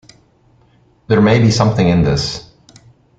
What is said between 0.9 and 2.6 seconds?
There may be something in this.